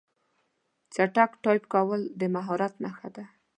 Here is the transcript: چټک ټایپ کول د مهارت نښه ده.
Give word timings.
چټک 0.93 1.31
ټایپ 1.43 1.63
کول 1.73 2.01
د 2.19 2.21
مهارت 2.35 2.73
نښه 2.83 3.09
ده. 3.15 3.25